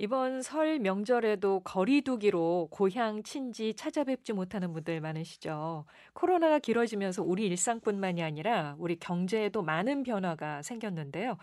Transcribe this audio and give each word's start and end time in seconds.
이번 0.00 0.42
설 0.42 0.78
명절에도 0.78 1.60
거리두기로 1.64 2.68
고향 2.70 3.24
친지 3.24 3.74
찾아뵙지 3.74 4.32
못하는 4.32 4.72
분들 4.72 5.00
많으시죠. 5.00 5.86
코로나가 6.12 6.60
길어지면서 6.60 7.24
우리 7.24 7.46
일상뿐만이 7.46 8.22
아니라 8.22 8.76
우리 8.78 8.94
경제에도 8.94 9.60
많은 9.62 10.04
변화가 10.04 10.62
생겼는데요. 10.62 11.36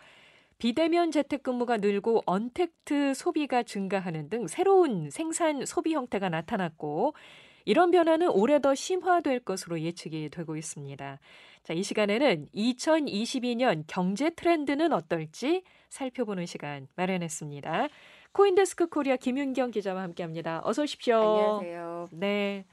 비대면 0.57 1.11
재택근무가 1.11 1.75
늘고 1.77 2.23
언택트 2.25 3.13
소비가 3.13 3.61
증가하는 3.61 4.29
등 4.29 4.47
새로운 4.47 5.09
생산 5.09 5.65
소비 5.65 5.93
형태가 5.93 6.29
나타났고 6.29 7.13
이런 7.65 7.91
변화는 7.91 8.29
올해 8.29 8.61
더 8.61 8.73
심화될 8.73 9.41
것으로 9.41 9.81
예측이 9.81 10.29
되고 10.29 10.55
있습니다. 10.55 11.19
자, 11.63 11.73
이 11.73 11.83
시간에는 11.83 12.47
2022년 12.55 13.83
경제 13.87 14.29
트렌드는 14.29 14.93
어떨지 14.93 15.63
살펴보는 15.89 16.45
시간 16.45 16.87
마련했습니다. 16.95 17.89
코인데스크 18.35 18.87
코리아 18.87 19.15
김윤경 19.15 19.71
기자와 19.71 20.01
함께합니다. 20.01 20.59
어서 20.65 20.83
오십시오. 20.83 21.15
안녕하세요. 21.15 22.09
네. 22.11 22.65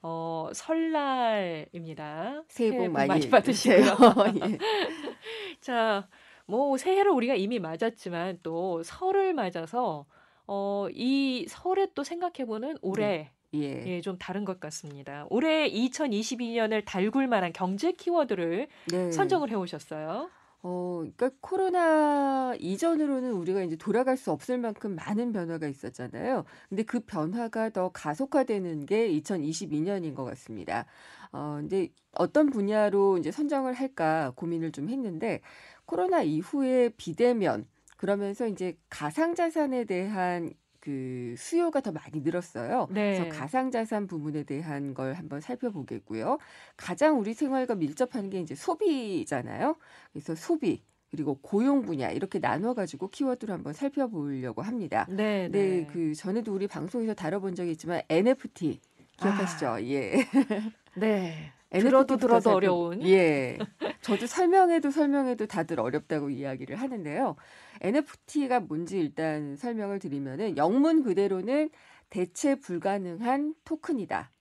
어, 0.00 0.48
설날입니다. 0.54 2.42
새해 2.48 2.74
복 2.74 2.88
많이, 2.88 3.06
많이 3.06 3.28
받으시고요. 3.28 3.96
예. 4.42 4.58
자, 5.60 6.08
뭐 6.46 6.78
새해를 6.78 7.10
우리가 7.10 7.34
이미 7.34 7.58
맞았지만 7.58 8.38
또 8.42 8.82
설을 8.82 9.34
맞아서 9.34 10.06
어, 10.46 10.86
이 10.90 11.44
설에 11.50 11.88
또 11.94 12.02
생각해보는 12.02 12.78
올해 12.80 13.30
네. 13.52 13.60
예. 13.60 13.96
예, 13.96 14.00
좀 14.00 14.16
다른 14.16 14.46
것 14.46 14.58
같습니다. 14.58 15.26
올해 15.28 15.70
2022년을 15.70 16.82
달굴 16.86 17.26
만한 17.26 17.52
경제 17.52 17.92
키워드를 17.92 18.68
네. 18.90 19.12
선정을 19.12 19.50
해 19.50 19.54
오셨어요. 19.54 20.30
어, 20.62 20.98
그러니까 20.98 21.30
코로나 21.40 22.54
이전으로는 22.58 23.32
우리가 23.32 23.62
이제 23.62 23.76
돌아갈 23.76 24.16
수 24.18 24.30
없을 24.30 24.58
만큼 24.58 24.94
많은 24.94 25.32
변화가 25.32 25.66
있었잖아요. 25.66 26.44
근데 26.68 26.82
그 26.82 27.00
변화가 27.00 27.70
더 27.70 27.90
가속화되는 27.90 28.84
게 28.84 29.08
2022년인 29.08 30.14
것 30.14 30.24
같습니다. 30.24 30.84
어, 31.32 31.56
근데 31.60 31.88
어떤 32.12 32.50
분야로 32.50 33.16
이제 33.18 33.30
선정을 33.30 33.72
할까 33.72 34.32
고민을 34.36 34.72
좀 34.72 34.90
했는데 34.90 35.40
코로나 35.86 36.22
이후에 36.22 36.90
비대면 36.90 37.66
그러면서 37.96 38.46
이제 38.46 38.76
가상자산에 38.90 39.84
대한 39.84 40.52
그 40.80 41.34
수요가 41.36 41.80
더 41.80 41.92
많이 41.92 42.20
늘었어요. 42.20 42.88
네. 42.90 43.18
그래서 43.18 43.38
가상자산 43.38 44.06
부분에 44.06 44.44
대한 44.44 44.94
걸 44.94 45.14
한번 45.14 45.40
살펴보겠고요. 45.40 46.38
가장 46.76 47.18
우리 47.18 47.34
생활과 47.34 47.74
밀접한 47.74 48.30
게 48.30 48.40
이제 48.40 48.54
소비잖아요. 48.54 49.76
그래서 50.12 50.34
소비 50.34 50.82
그리고 51.10 51.38
고용 51.42 51.82
분야 51.82 52.10
이렇게 52.10 52.38
나눠 52.38 52.72
가지고 52.72 53.08
키워드를 53.08 53.52
한번 53.52 53.72
살펴보려고 53.72 54.62
합니다. 54.62 55.06
네, 55.08 55.48
네. 55.48 55.80
네. 55.80 55.86
그 55.86 56.14
전에도 56.14 56.54
우리 56.54 56.66
방송에서 56.66 57.14
다뤄본 57.14 57.54
적이 57.54 57.72
있지만 57.72 58.02
NFT 58.08 58.80
기억하시죠? 59.16 59.68
아. 59.68 59.82
예. 59.82 60.14
네. 60.96 61.52
들어도 61.70 62.16
들어도 62.16 62.50
어려운. 62.50 63.02
예. 63.06 63.58
저도 64.02 64.26
설명해도 64.26 64.90
설명해도 64.90 65.46
다들 65.46 65.78
어렵다고 65.78 66.30
이야기를 66.30 66.76
하는데요. 66.76 67.36
NFT가 67.80 68.60
뭔지 68.60 68.98
일단 68.98 69.56
설명을 69.56 70.00
드리면은 70.00 70.56
영문 70.56 71.02
그대로는 71.02 71.70
대체 72.08 72.56
불가능한 72.56 73.54
토큰이다. 73.64 74.32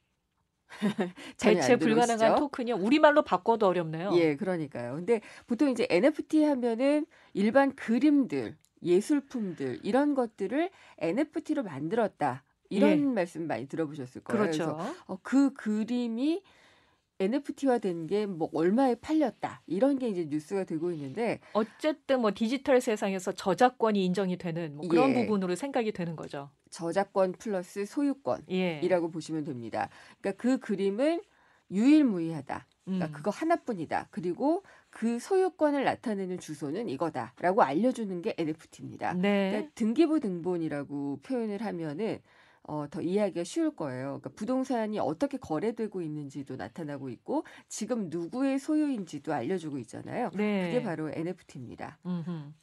대체 1.38 1.76
불가능한 1.78 2.36
토큰이요? 2.36 2.76
우리말로 2.76 3.24
바꿔도 3.24 3.68
어렵네요. 3.68 4.12
예, 4.16 4.36
그러니까요. 4.36 4.96
근데 4.96 5.22
보통 5.46 5.70
이제 5.70 5.88
NFT 5.90 6.44
하면은 6.44 7.06
일반 7.34 7.76
그림들, 7.76 8.58
예술품들 8.82 9.80
이런 9.84 10.16
것들을 10.16 10.70
NFT로 10.98 11.64
만들었다. 11.64 12.44
이런 12.70 12.92
예. 12.92 12.96
말씀 12.98 13.48
많이 13.48 13.68
들어보셨을 13.68 14.24
거예요. 14.24 14.42
그렇죠. 14.42 14.76
그래서 14.78 14.96
어, 15.08 15.18
그 15.22 15.54
그림이 15.54 16.42
NFT화 17.20 17.80
된 17.80 18.08
게 18.08 18.26
뭐 18.26 18.50
얼마에 18.54 18.96
팔렸다 18.96 19.62
이런 19.68 20.00
게 20.00 20.08
이제 20.10 20.26
뉴스가 20.30 20.64
되고 20.64 20.92
있는데 20.92 21.40
어쨌든 21.54 22.22
뭐 22.22 22.32
디지털 22.34 22.80
세상에서 22.82 23.34
저작권이 23.34 24.04
인정이 24.06 24.38
되는 24.38 24.76
뭐 24.76 24.88
그런 24.88 25.12
예. 25.12 25.14
부분으로 25.26 25.56
생각이 25.56 25.92
되는 25.92 26.16
거죠. 26.16 26.50
저작권 26.70 27.34
플러스 27.34 27.86
소유권이라고 27.86 29.08
예. 29.08 29.12
보시면 29.12 29.44
됩니다. 29.44 29.90
그러니까 30.22 30.42
그 30.42 30.60
그림은 30.60 31.22
유일무이하다. 31.72 32.66
그러니까 32.86 33.06
음. 33.08 33.12
그거 33.12 33.30
하나뿐이다. 33.30 34.08
그리고 34.10 34.64
그 34.90 35.20
소유권을 35.20 35.84
나타내는 35.84 36.40
주소는 36.40 36.90
이거다라고 36.90 37.62
알려주는 37.62 38.22
게 38.22 38.34
NFT입니다. 38.38 39.14
네. 39.14 39.50
그러니까 39.52 39.72
등기부 39.76 40.20
등본이라고 40.20 41.20
표현을 41.22 41.62
하면은 41.64 42.20
어, 42.70 42.86
더 42.90 43.02
이해하기가 43.02 43.44
쉬울 43.44 43.76
거예요. 43.76 44.20
그러니까 44.22 44.30
부동산이 44.36 45.00
어떻게 45.00 45.38
거래되고 45.38 46.04
있는지도 46.04 46.56
나타나고 46.56 47.10
있고 47.10 47.44
지금 47.68 48.10
누구의 48.10 48.60
소유인지도 48.60 49.34
알려주고 49.34 49.80
있잖아요. 49.80 50.30
네. 50.36 50.68
그게 50.68 50.84
바로 50.84 51.10
NFT입니다. 51.12 51.98
음흠. 52.06 52.54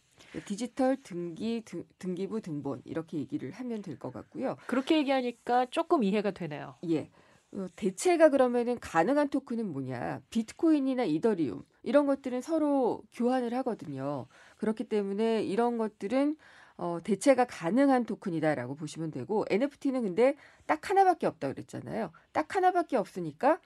디지털 0.45 0.97
등기 1.03 1.63
등, 1.65 1.85
등기부 1.99 2.41
등본 2.41 2.83
이렇게 2.85 3.19
얘기를 3.19 3.51
하면 3.51 3.83
될 3.83 3.99
것 3.99 4.13
같고요. 4.13 4.57
그렇게 4.67 4.99
얘기하니까 4.99 5.67
조금 5.71 6.05
이해가 6.05 6.31
되네요. 6.31 6.77
예. 6.89 7.11
어, 7.53 7.67
대체가 7.75 8.29
그러면은 8.29 8.79
가능한 8.79 9.29
토큰은 9.31 9.73
뭐냐? 9.73 10.21
비트코인이나 10.31 11.05
이더리움 11.05 11.65
이런 11.83 12.07
것들은 12.07 12.43
서로 12.43 13.03
교환을 13.13 13.55
하거든요. 13.55 14.27
그렇기 14.59 14.85
때문에 14.85 15.43
이런 15.45 15.79
것들은 15.79 16.37
어, 16.79 16.99
대체가 17.03 17.47
가능한 17.47 18.05
토큰이다라고 18.05 18.75
보시면 18.75 19.11
되고 19.11 19.45
NFT는 19.49 20.03
근데 20.03 20.37
딱 20.67 20.89
하나밖에 20.91 21.27
없다 21.27 21.53
그랬잖아요. 21.53 22.13
딱 22.33 22.55
하나밖에 22.55 22.97
없으니까 22.97 23.61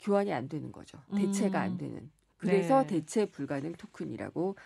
교환이 0.00 0.32
안 0.32 0.48
되는 0.48 0.72
거죠. 0.72 0.98
대체가 1.14 1.60
안 1.60 1.72
음. 1.72 1.78
되는. 1.78 2.10
그래서 2.38 2.82
네. 2.82 2.86
대체 2.86 3.26
불가능 3.26 3.72
토큰이라고 3.72 4.56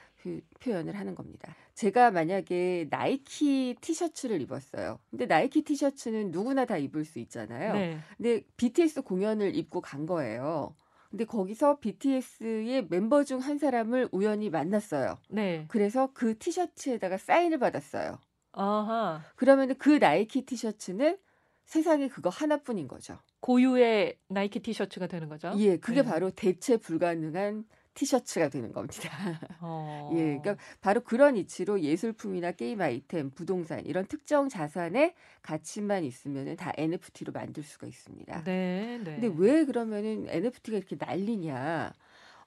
표현을 0.60 0.96
하는 0.98 1.14
겁니다. 1.14 1.54
제가 1.74 2.10
만약에 2.10 2.88
나이키 2.90 3.76
티셔츠를 3.80 4.40
입었어요. 4.40 4.98
근데 5.08 5.26
나이키 5.26 5.62
티셔츠는 5.62 6.30
누구나 6.30 6.64
다 6.64 6.76
입을 6.76 7.04
수 7.04 7.20
있잖아요. 7.20 7.72
네. 7.74 7.98
근데 8.16 8.42
BTS 8.56 9.02
공연을 9.02 9.54
입고 9.54 9.80
간 9.80 10.06
거예요. 10.06 10.74
근데 11.10 11.24
거기서 11.24 11.80
BTS의 11.80 12.86
멤버 12.88 13.24
중 13.24 13.40
한 13.40 13.58
사람을 13.58 14.08
우연히 14.12 14.50
만났어요. 14.50 15.18
네. 15.28 15.64
그래서 15.68 16.10
그 16.14 16.38
티셔츠에다가 16.38 17.18
사인을 17.18 17.58
받았어요. 17.58 18.18
아하. 18.52 19.22
그러면 19.36 19.74
그 19.78 19.90
나이키 19.98 20.44
티셔츠는 20.44 21.18
세상에 21.64 22.08
그거 22.08 22.28
하나뿐인 22.28 22.88
거죠. 22.88 23.18
고유의 23.40 24.18
나이키 24.28 24.60
티셔츠가 24.60 25.06
되는 25.06 25.28
거죠? 25.28 25.52
예, 25.56 25.78
그게 25.78 26.02
네. 26.02 26.08
바로 26.08 26.30
대체 26.30 26.76
불가능한 26.76 27.64
티셔츠가 27.94 28.48
되는 28.48 28.72
겁니다. 28.72 29.10
어. 29.60 30.10
예, 30.14 30.38
그러니까 30.38 30.56
바로 30.80 31.00
그런 31.00 31.36
이치로 31.36 31.80
예술품이나 31.80 32.52
게임 32.52 32.80
아이템, 32.80 33.30
부동산 33.30 33.84
이런 33.84 34.06
특정 34.06 34.48
자산의 34.48 35.14
가치만 35.42 36.04
있으면은 36.04 36.56
다 36.56 36.72
NFT로 36.76 37.32
만들 37.32 37.62
수가 37.62 37.86
있습니다. 37.86 38.44
네, 38.44 38.98
네. 39.04 39.18
근데 39.20 39.32
왜 39.36 39.64
그러면은 39.64 40.26
NFT가 40.28 40.76
이렇게 40.78 40.96
난리냐? 40.98 41.92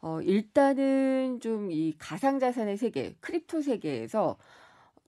어, 0.01 0.21
일단은 0.21 1.39
좀 1.41 1.71
이 1.71 1.95
가상자산의 1.97 2.77
세계, 2.77 3.15
crypto 3.21 3.61
세계에서 3.61 4.37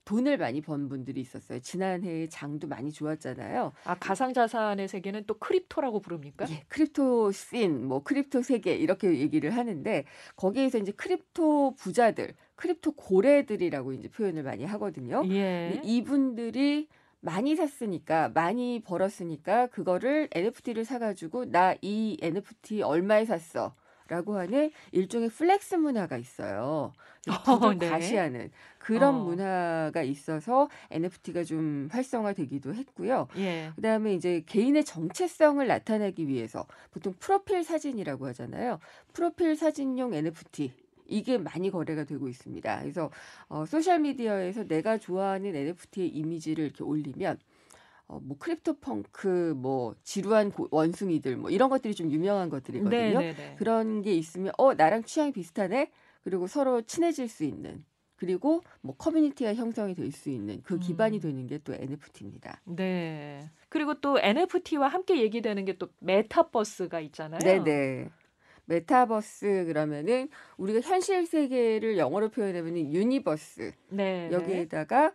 돈을 0.06 0.38
많이 0.38 0.60
번 0.62 0.88
분들이 0.88 1.20
있었어요. 1.20 1.58
지난해 1.60 2.28
장도 2.28 2.68
많이 2.68 2.90
좋았잖아요. 2.92 3.72
아 3.84 3.94
가상 3.98 4.32
자산의 4.32 4.88
세계는 4.88 5.24
또 5.26 5.34
crypto라고 5.34 6.00
부릅니까? 6.00 6.46
예, 6.48 6.62
crypto 6.68 7.32
scene, 7.32 7.84
뭐 7.86 8.02
crypto 8.02 8.42
세계 8.42 8.74
이렇게 8.74 9.18
얘기를 9.18 9.50
하는데 9.50 10.04
거기에서 10.36 10.78
이제 10.78 10.92
crypto 10.92 11.74
부자들, 11.74 12.34
crypto 12.54 12.92
고래들이라고 12.92 13.92
이제 13.92 14.08
표현을 14.08 14.44
많이 14.44 14.64
하거든요. 14.64 15.22
예. 15.28 15.80
이분들이 15.84 16.88
많이 17.20 17.56
샀으니까 17.56 18.28
많이 18.28 18.80
벌었으니까 18.84 19.66
그거를 19.66 20.28
NFT를 20.32 20.84
사가지고 20.84 21.46
나 21.50 21.74
이 21.82 22.16
NFT 22.22 22.82
얼마에 22.82 23.24
샀어? 23.24 23.74
라고 24.08 24.36
하는 24.38 24.70
일종의 24.92 25.28
flex 25.30 25.76
문화가 25.76 26.16
있어요. 26.16 26.92
어, 27.28 27.74
네. 27.74 27.90
과시하는 27.90 28.50
그런 28.78 29.16
어. 29.16 29.24
문화가 29.24 30.02
있어서 30.02 30.68
NFT가 30.90 31.42
좀 31.42 31.88
활성화되기도 31.90 32.74
했고요. 32.74 33.26
예. 33.36 33.72
그다음에 33.74 34.14
이제 34.14 34.42
개인의 34.46 34.84
정체성을 34.84 35.66
나타내기 35.66 36.28
위해서 36.28 36.66
보통 36.92 37.14
프로필 37.18 37.64
사진이라고 37.64 38.26
하잖아요. 38.28 38.78
프로필 39.12 39.56
사진용 39.56 40.14
NFT 40.14 40.72
이게 41.08 41.38
많이 41.38 41.70
거래가 41.70 42.04
되고 42.04 42.28
있습니다. 42.28 42.80
그래서 42.80 43.10
어, 43.48 43.64
소셜 43.66 44.00
미디어에서 44.00 44.64
내가 44.64 44.98
좋아하는 44.98 45.54
NFT의 45.54 46.08
이미지를 46.08 46.64
이렇게 46.64 46.84
올리면 46.84 47.38
어, 48.08 48.20
뭐 48.22 48.38
Crypto 48.38 48.74
Punk, 48.80 49.54
뭐 49.56 49.94
지루한 50.02 50.52
고, 50.52 50.68
원숭이들, 50.70 51.36
뭐 51.36 51.50
이런 51.50 51.68
것들이 51.68 51.94
좀 51.94 52.10
유명한 52.12 52.48
것들이거든요. 52.50 52.96
네네네. 52.96 53.18
네, 53.18 53.34
네. 53.34 53.54
그런 53.58 54.02
게 54.02 54.14
있으면 54.14 54.52
어 54.58 54.74
나랑 54.74 55.04
취향이 55.04 55.32
비슷하네. 55.32 55.90
그리고 56.22 56.46
서로 56.46 56.82
친해질 56.82 57.28
수 57.28 57.44
있는 57.44 57.84
그리고 58.16 58.62
뭐 58.80 58.94
커뮤니티가 58.96 59.54
형성이 59.54 59.94
될 59.94 60.10
수 60.12 60.30
있는 60.30 60.62
그 60.62 60.78
기반이 60.78 61.18
음. 61.18 61.20
되는 61.20 61.46
게 61.46 61.58
또 61.58 61.74
NFT입니다. 61.74 62.60
네. 62.64 63.50
그리고 63.68 64.00
또 64.00 64.18
NFT와 64.20 64.88
함께 64.88 65.20
얘기되는 65.20 65.64
게 65.64 65.74
또 65.78 65.88
메타버스가 66.00 67.00
있잖아요. 67.00 67.40
네, 67.42 67.58
네. 67.62 68.08
메타버스 68.66 69.64
그러면은 69.66 70.28
우리가 70.56 70.80
현실 70.80 71.26
세계를 71.26 71.98
영어로 71.98 72.30
표현하면 72.30 72.92
universe. 72.92 73.72
네. 73.90 74.28
여기에다가 74.32 75.12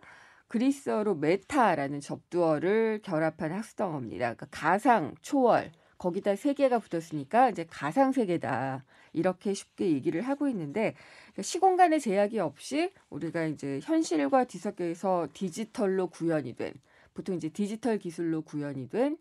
그리스어로 0.52 1.14
meta라는 1.14 2.00
접두어를 2.00 3.00
결합한 3.02 3.52
합성어입니다. 3.52 4.34
그러니까 4.34 4.46
가상, 4.50 5.14
초월, 5.22 5.72
거기다 5.96 6.36
세계가 6.36 6.78
붙었으니까 6.78 7.48
이제 7.48 7.64
가상 7.70 8.12
세계다. 8.12 8.84
이렇게 9.14 9.54
쉽게 9.54 9.90
얘기를 9.90 10.20
하고 10.20 10.48
있는데 10.48 10.94
그러니까 11.28 11.42
시공간의 11.42 12.00
제약이 12.00 12.38
없이 12.38 12.92
우리가 13.08 13.46
이제 13.46 13.80
현실과 13.82 14.44
뒤섞여서 14.44 15.28
디지털로 15.32 16.08
구현이 16.08 16.54
된 16.54 16.74
보통 17.14 17.34
이제 17.34 17.48
디지털 17.48 17.96
기술로 17.96 18.42
구현이 18.42 18.90
된 18.90 19.16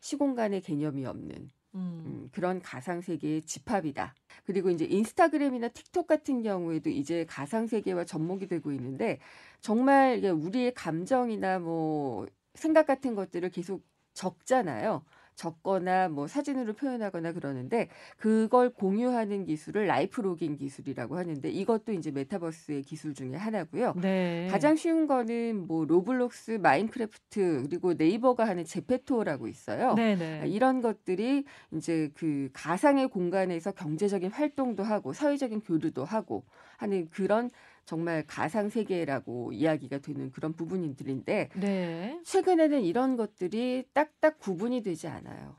시공간의 0.00 0.62
개념이 0.62 1.04
없는 1.04 1.50
음. 1.74 2.02
음, 2.06 2.28
그런 2.32 2.60
가상 2.62 3.00
세계의 3.00 3.42
집합이다. 3.42 4.14
그리고 4.44 4.70
이제 4.70 4.84
인스타그램이나 4.84 5.68
틱톡 5.68 6.06
같은 6.06 6.42
경우에도 6.42 6.90
이제 6.90 7.24
가상 7.28 7.66
세계와 7.66 8.04
접목이 8.04 8.46
되고 8.48 8.72
있는데 8.72 9.18
정말 9.60 10.24
우리의 10.24 10.74
감정이나 10.74 11.58
뭐 11.60 12.26
생각 12.54 12.86
같은 12.86 13.14
것들을 13.14 13.48
계속 13.50 13.82
적잖아요. 14.14 15.04
적거나 15.40 16.08
뭐 16.10 16.26
사진으로 16.26 16.74
표현하거나 16.74 17.32
그러는데 17.32 17.88
그걸 18.18 18.68
공유하는 18.68 19.46
기술을 19.46 19.86
life 19.86 20.20
logging 20.20 20.56
기술이라고 20.56 21.16
하는데 21.16 21.48
이것도 21.48 21.92
이제 21.92 22.10
메타버스의 22.10 22.82
기술 22.82 23.14
중에 23.14 23.36
하나고요. 23.36 23.94
네. 23.96 24.48
가장 24.50 24.76
쉬운 24.76 25.06
거는 25.06 25.66
뭐 25.66 25.86
로블록스, 25.86 26.58
마인크래프트 26.62 27.62
그리고 27.68 27.94
네이버가 27.94 28.46
하는 28.46 28.64
제페토라고 28.64 29.48
있어요. 29.48 29.94
네네. 29.94 30.40
네. 30.40 30.48
이런 30.48 30.82
것들이 30.82 31.44
이제 31.72 32.10
그 32.14 32.50
가상의 32.52 33.08
공간에서 33.08 33.72
경제적인 33.72 34.30
활동도 34.30 34.82
하고 34.82 35.14
사회적인 35.14 35.62
교류도 35.62 36.04
하고 36.04 36.44
하는 36.76 37.08
그런 37.10 37.50
정말 37.84 38.24
가상 38.26 38.68
세계라고 38.68 39.52
이야기가 39.52 39.98
되는 39.98 40.30
그런 40.30 40.52
부분들인데 40.52 41.50
네. 41.54 42.20
최근에는 42.24 42.82
이런 42.82 43.16
것들이 43.16 43.84
딱딱 43.92 44.38
구분이 44.38 44.82
되지 44.82 45.08
않아요. 45.08 45.56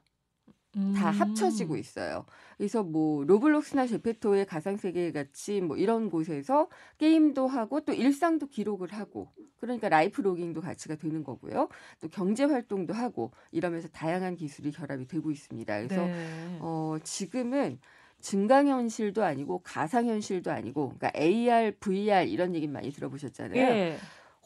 음. 0.78 0.94
다 0.94 1.10
합쳐지고 1.10 1.76
있어요. 1.76 2.26
그래서 2.58 2.84
뭐 2.84 3.26
로블록스나 3.26 3.88
제페토의 3.88 4.46
가상 4.46 4.78
세계 4.78 5.12
같이 5.12 5.60
뭐 5.60 5.76
이런 5.76 6.10
곳에서 6.10 6.70
게임도 6.98 7.48
하고 7.48 7.82
또 7.82 7.94
일상도 7.94 8.48
기록을 8.48 8.94
하고 8.94 9.32
그러니까 9.60 9.90
라이프 9.90 10.22
로깅도 10.22 10.62
같이가 10.62 10.96
되는 10.96 11.24
거고요. 11.24 11.68
또 12.00 12.08
경제 12.08 12.46
활동도 12.46 12.94
하고 12.94 13.32
이러면서 13.52 13.90
다양한 13.90 14.36
기술이 14.36 14.72
결합이 14.72 15.08
되고 15.08 15.30
있습니다. 15.30 15.78
그래서 15.78 16.06
네. 16.06 16.58
어 16.62 16.98
지금은 17.04 17.80
증강현실도 18.22 19.24
아니고 19.24 19.60
가상현실도 19.64 20.52
아니고 20.52 20.94
그러니까 20.98 21.12
AR, 21.20 21.72
VR 21.80 22.28
이런 22.28 22.56
얘기 22.56 22.68
많이 22.68 22.92
들어보셨잖아요. 22.92 23.62
예. 23.62 23.98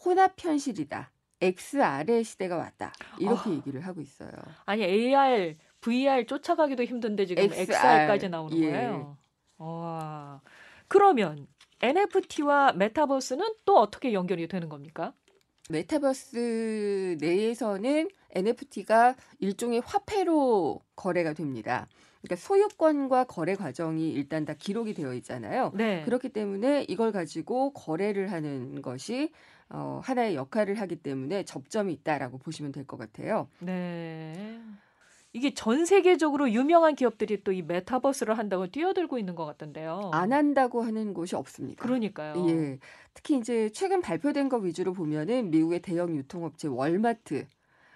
혼합현실이다. 0.03 1.11
XR의 1.41 2.23
시대가 2.23 2.57
왔다. 2.57 2.93
이렇게 3.19 3.49
아. 3.49 3.53
얘기를 3.53 3.81
하고 3.81 4.01
있어요. 4.01 4.31
아니 4.65 4.83
AR, 4.83 5.57
VR 5.81 6.25
쫓아가기도 6.25 6.83
힘든데 6.83 7.25
지금 7.25 7.43
XR, 7.43 7.61
XR까지 7.61 8.29
나오는 8.29 8.57
예. 8.57 8.71
거예요. 8.71 9.17
와. 9.57 10.41
그러면 10.87 11.47
NFT와 11.81 12.73
메타버스는 12.73 13.55
또 13.65 13.77
어떻게 13.77 14.13
연결이 14.13 14.47
되는 14.47 14.69
겁니까? 14.69 15.13
메타버스 15.69 17.17
내에서는 17.19 18.09
NFT가 18.31 19.15
일종의 19.39 19.81
화폐로 19.83 20.81
거래가 20.95 21.33
됩니다. 21.33 21.87
그러니까 22.25 22.35
소유권과 22.35 23.25
거래 23.25 23.55
과정이 23.55 24.11
일단 24.11 24.45
다 24.45 24.53
기록이 24.57 24.93
되어 24.93 25.13
있잖아요. 25.15 25.71
네. 25.75 26.03
그렇기 26.05 26.29
때문에 26.29 26.85
이걸 26.89 27.11
가지고 27.11 27.71
거래를 27.73 28.31
하는 28.31 28.81
것이 28.81 29.31
어, 29.69 29.99
하나의 30.03 30.35
역할을 30.35 30.75
하기 30.81 30.97
때문에 30.97 31.43
접점이 31.43 31.93
있다라고 31.93 32.37
보시면 32.39 32.71
될 32.71 32.85
것 32.85 32.97
같아요. 32.97 33.47
네. 33.59 34.59
이게 35.33 35.53
전 35.53 35.85
세계적으로 35.85 36.49
유명한 36.51 36.95
기업들이 36.95 37.43
또 37.43 37.51
이 37.51 37.61
메타버스를 37.61 38.37
한다고 38.37 38.67
뛰어들고 38.67 39.17
있는 39.19 39.35
것 39.35 39.45
같던데요. 39.45 40.11
안 40.13 40.31
한다고 40.31 40.81
하는 40.81 41.13
곳이 41.13 41.35
없습니다. 41.35 41.83
그러니까요. 41.83 42.47
예. 42.49 42.79
특히 43.13 43.37
이제 43.37 43.69
최근 43.71 44.01
발표된 44.01 44.47
거 44.47 44.57
위주로 44.57 44.93
보면은 44.93 45.51
미국의 45.51 45.81
대형 45.81 46.15
유통업체 46.15 46.69
월마트 46.69 47.47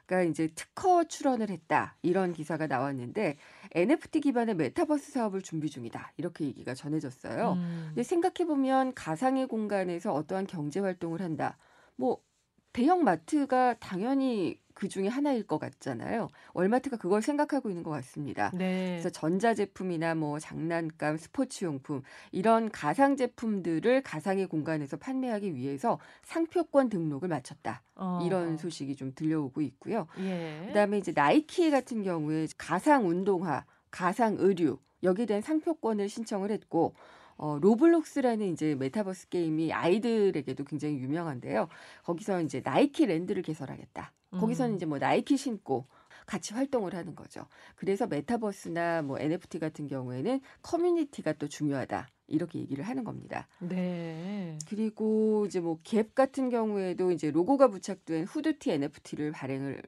가 0.10 0.24
이제 0.24 0.48
특허 0.56 1.04
출원을 1.04 1.52
했다 1.52 1.96
이런 2.02 2.34
기사가 2.34 2.66
나왔는데 2.66 3.38
NFT 3.76 4.22
기반의 4.22 4.56
메타버스 4.56 5.12
사업을 5.12 5.44
준비 5.44 5.70
중이다 5.70 6.14
이렇게 6.18 6.46
얘기가 6.46 6.74
전해졌어요. 6.74 7.54
음. 7.54 7.84
근데 7.90 8.02
생각해 8.02 8.48
보면 8.48 8.96
가상의 8.96 9.48
공간에서 9.48 10.12
어떠한 10.12 10.48
경제 10.48 10.80
활동을 10.80 11.22
한다. 11.22 11.60
뭐 11.96 12.24
대형 12.72 13.04
마트가 13.04 13.76
당연히 13.80 14.60
그 14.80 14.88
중에 14.88 15.10
하나일 15.10 15.46
것 15.46 15.60
같잖아요. 15.60 16.30
월마트가 16.54 16.96
그걸 16.96 17.22
생각하고 17.22 17.70
있는 17.70 17.84
것 17.84 17.90
같습니다. 17.92 18.50
네. 18.54 18.92
그래서 18.92 19.10
전자제품이나 19.10 20.16
뭐 20.16 20.40
장난감, 20.40 21.18
스포츠용품 21.18 22.02
이런 22.32 22.72
가상 22.72 23.18
제품들을 23.18 24.02
가상의 24.04 24.48
공간에서 24.48 24.96
판매하기 24.96 25.54
위해서 25.54 26.00
상표권 26.24 26.90
등록을 26.90 27.28
마쳤다. 27.28 27.84
어. 27.96 28.22
이런 28.26 28.58
소식이 28.58 28.96
좀 28.96 29.12
들려오고 29.14 29.62
있고요. 29.62 30.08
예. 30.20 30.64
그다음에 30.68 30.98
이제 30.98 31.12
나이키 31.12 31.70
같은 31.72 32.04
경우에 32.04 32.48
가상 32.58 33.10
운동화, 33.10 33.66
가상 33.92 34.38
의류 34.40 34.80
여기에 35.04 35.26
대한 35.26 35.42
상표권을 35.42 36.08
신청을 36.08 36.52
했고 36.52 36.94
어, 37.40 37.58
로블록스라는 37.62 38.52
이제 38.52 38.76
메타버스 38.76 39.30
게임이 39.30 39.72
아이들에게도 39.74 40.66
굉장히 40.66 41.00
유명한데요. 41.00 41.70
거기서 42.04 42.42
이제 42.42 42.62
나이키 42.64 43.06
랜드를 43.06 43.42
개설하겠다. 43.42 44.12
거기서는 44.32 44.74
음. 44.74 44.76
이제 44.76 44.86
뭐 44.86 45.00
나이키 45.00 45.38
신고 45.38 45.88
같이 46.26 46.54
활동을 46.54 46.94
하는 46.94 47.16
거죠. 47.16 47.48
그래서 47.76 48.06
메타버스나 48.08 49.02
뭐 49.04 49.18
NFT 49.20 49.58
같은 49.58 49.88
경우에는 49.88 50.42
커뮤니티가 50.62 51.34
또 51.34 51.48
중요하다. 51.48 52.10
이렇게 52.28 52.60
얘기를 52.60 52.84
하는 52.84 53.04
겁니다. 53.06 53.48
네. 53.60 54.60
그리고 54.68 55.46
이제 55.48 55.60
뭐 55.60 55.80
갭 55.84 56.14
같은 56.14 56.50
경우에도 56.50 57.12
이제 57.12 57.32
로고가 57.32 57.70
부착된 57.70 58.26
후드티 58.26 58.70
NFT를 58.72 59.32
발행을 59.32 59.82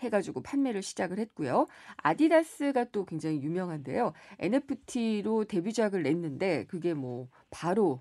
해가지고 0.00 0.42
판매를 0.42 0.82
시작을 0.82 1.18
했고요. 1.18 1.66
아디다스가 1.98 2.84
또 2.92 3.04
굉장히 3.04 3.42
유명한데요. 3.42 4.12
NFT로 4.38 5.44
데뷔작을 5.44 6.02
냈는데 6.02 6.64
그게 6.66 6.94
뭐 6.94 7.28
바로 7.50 8.00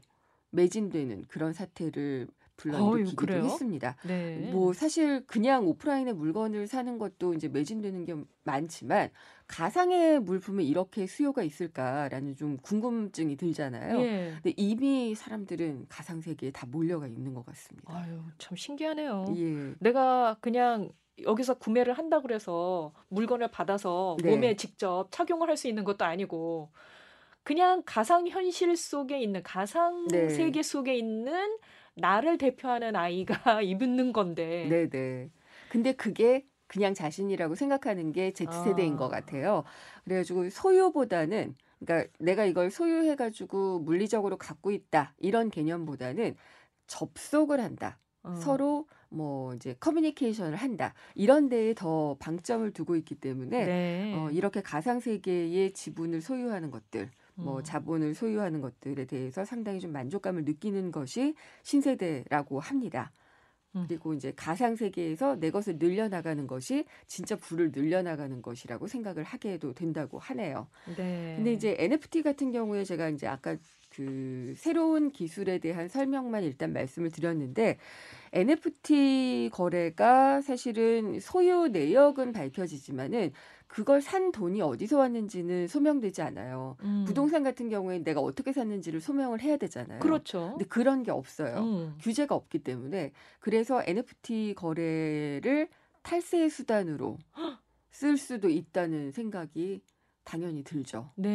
매진되는 0.51 1.25
그런 1.27 1.53
사태를 1.53 2.27
불러일으키기도 2.59 3.33
했습니다. 3.33 3.95
네. 4.05 4.50
뭐 4.51 4.73
사실 4.73 5.25
그냥 5.25 5.65
오프라인에 5.65 6.13
물건을 6.13 6.67
사는 6.67 6.97
것도 6.97 7.33
이제 7.33 7.47
매진되는 7.47 8.05
게 8.05 8.15
많지만 8.43 9.09
가상의 9.47 10.19
물품에 10.19 10.63
이렇게 10.63 11.07
수요가 11.07 11.41
있을까라는 11.43 12.35
좀 12.35 12.57
궁금증이 12.57 13.38
들잖아요. 13.38 14.01
예. 14.01 14.33
근데 14.41 14.53
이미 14.57 15.15
사람들은 15.15 15.85
가상 15.88 16.19
세계에 16.21 16.51
다 16.51 16.67
몰려가 16.69 17.07
있는 17.07 17.33
것 17.33 17.45
같습니다. 17.45 17.95
아유, 17.95 18.19
참 18.38 18.55
신기하네요. 18.57 19.33
예. 19.38 19.73
내가 19.79 20.38
그냥 20.41 20.91
여기서 21.23 21.55
구매를 21.55 21.93
한다 21.93 22.21
그래서 22.21 22.93
물건을 23.09 23.49
받아서 23.51 24.17
네. 24.23 24.31
몸에 24.31 24.55
직접 24.55 25.07
착용을 25.11 25.49
할 25.49 25.57
수 25.57 25.67
있는 25.67 25.83
것도 25.83 26.05
아니고 26.05 26.71
그냥 27.43 27.81
가상 27.85 28.27
현실 28.27 28.75
속에 28.77 29.19
있는 29.21 29.41
가상 29.43 30.07
네. 30.09 30.29
세계 30.29 30.61
속에 30.63 30.95
있는 30.95 31.57
나를 31.95 32.38
대표하는 32.38 32.95
아이가 32.95 33.61
입는 33.63 34.13
건데. 34.13 34.67
네, 34.69 34.89
네. 34.89 35.29
근데 35.69 35.93
그게 35.93 36.45
그냥 36.67 36.93
자신이라고 36.93 37.55
생각하는 37.55 38.11
게 38.13 38.31
Z세대인 38.31 38.93
아. 38.93 38.97
것 38.97 39.09
같아요. 39.09 39.63
그래가지고 40.03 40.49
소유보다는 40.49 41.55
그러니까 41.79 42.09
내가 42.19 42.45
이걸 42.45 42.69
소유해가지고 42.71 43.79
물리적으로 43.79 44.38
갖고 44.38 44.71
있다 44.71 45.13
이런 45.17 45.49
개념보다는 45.49 46.35
접속을 46.88 47.59
한다. 47.59 47.99
어. 48.23 48.35
서로 48.35 48.88
뭐 49.09 49.53
이제 49.55 49.75
커뮤니케이션을 49.79 50.55
한다 50.55 50.93
이런 51.15 51.49
데에 51.49 51.73
더 51.73 52.15
방점을 52.19 52.71
두고 52.71 52.95
있기 52.95 53.15
때문에 53.15 53.65
네. 53.65 54.13
어, 54.15 54.29
이렇게 54.31 54.61
가상 54.61 54.99
세계의 54.99 55.73
지분을 55.73 56.21
소유하는 56.21 56.71
것들 56.71 57.09
뭐 57.35 57.57
음. 57.57 57.63
자본을 57.63 58.13
소유하는 58.13 58.61
것들에 58.61 59.05
대해서 59.05 59.45
상당히 59.45 59.79
좀 59.79 59.91
만족감을 59.91 60.43
느끼는 60.43 60.91
것이 60.91 61.35
신세대라고 61.63 62.59
합니다. 62.59 63.11
음. 63.75 63.85
그리고 63.87 64.13
이제 64.13 64.33
가상 64.35 64.75
세계에서 64.75 65.39
내 65.39 65.51
것을 65.51 65.77
늘려나가는 65.77 66.47
것이 66.47 66.85
진짜 67.07 67.35
부를 67.35 67.71
늘려나가는 67.71 68.41
것이라고 68.41 68.87
생각을 68.87 69.23
하게 69.23 69.57
도 69.57 69.73
된다고 69.73 70.17
하네요. 70.19 70.67
네. 70.97 71.35
근데 71.35 71.53
이제 71.53 71.75
NFT 71.79 72.23
같은 72.23 72.51
경우에 72.51 72.83
제가 72.83 73.09
이제 73.09 73.27
아까 73.27 73.55
그그 73.99 74.53
새로운 74.55 75.11
기술에 75.11 75.57
대한 75.59 75.89
설명만 75.89 76.43
일단 76.43 76.71
말씀을 76.71 77.11
드렸는데 77.11 77.77
NFT 78.31 79.49
거래가 79.51 80.41
사실은 80.41 81.19
소유 81.19 81.67
내역은 81.67 82.31
밝혀지지만은 82.31 83.33
그걸 83.67 84.01
산 84.01 84.31
돈이 84.31 84.61
어디서 84.61 84.97
왔는지는 84.97 85.67
소명되지 85.67 86.21
않아요. 86.23 86.77
음. 86.81 87.03
부동산 87.05 87.43
같은 87.43 87.69
경우에 87.69 87.99
내가 87.99 88.19
어떻게 88.21 88.51
샀는지를 88.51 89.01
소명을 89.01 89.41
해야 89.41 89.57
되잖아요. 89.57 89.99
그렇죠. 89.99 90.51
근데 90.51 90.65
그런 90.65 91.03
게 91.03 91.11
없어요. 91.11 91.59
음. 91.59 91.95
규제가 91.99 92.33
없기 92.33 92.59
때문에 92.59 93.11
그래서 93.39 93.83
NFT 93.85 94.55
거래를 94.55 95.67
탈세의 96.01 96.49
수단으로 96.49 97.17
쓸 97.91 98.17
수도 98.17 98.49
있다는 98.49 99.11
생각이 99.11 99.81
당연히 100.29 100.63
들죠. 100.63 101.09
네. 101.15 101.29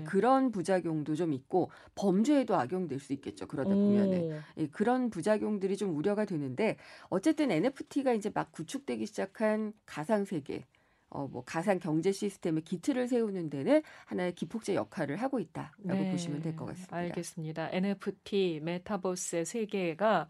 예, 0.00 0.04
그런 0.04 0.50
부작용도 0.50 1.14
좀 1.14 1.32
있고 1.32 1.70
범죄에도 1.94 2.56
악용될 2.56 2.98
수 2.98 3.12
있겠죠. 3.12 3.46
그러다 3.46 3.70
보면은 3.70 4.40
예, 4.58 4.66
그런 4.66 5.08
부작용들이 5.08 5.76
좀 5.76 5.96
우려가 5.96 6.24
되는데 6.24 6.76
어쨌든 7.10 7.52
NFT가 7.52 8.12
이제 8.12 8.28
막 8.34 8.50
구축되기 8.50 9.06
시작한 9.06 9.72
가상 9.86 10.24
세계 10.24 10.66
어, 11.10 11.28
뭐 11.28 11.44
가상 11.44 11.78
경제 11.78 12.10
시스템의 12.10 12.62
기틀을 12.64 13.06
세우는 13.06 13.50
데는 13.50 13.82
하나의 14.06 14.34
기폭제 14.34 14.74
역할을 14.74 15.16
하고 15.16 15.38
있다라고 15.38 15.72
네. 15.84 16.10
보시면 16.10 16.42
될 16.42 16.56
것 16.56 16.66
같습니다. 16.66 16.96
알겠습니다. 16.96 17.70
NFT 17.72 18.60
메타버스의 18.64 19.44
세계가 19.44 20.28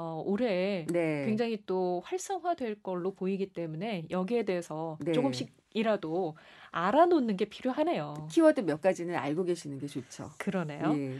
어, 0.00 0.22
올해 0.24 0.86
네. 0.88 1.24
굉장히 1.26 1.60
또 1.66 2.00
활성화될 2.04 2.82
걸로 2.84 3.10
보이기 3.12 3.52
때문에 3.52 4.04
여기에 4.10 4.44
대해서 4.44 4.96
네. 5.00 5.10
조금씩이라도 5.10 6.36
알아놓는 6.70 7.36
게 7.36 7.46
필요하네요. 7.46 8.28
키워드 8.30 8.60
몇 8.60 8.80
가지는 8.80 9.16
알고 9.16 9.42
계시는 9.42 9.80
게 9.80 9.88
좋죠. 9.88 10.30
그러네요. 10.38 10.94
예. 10.96 11.16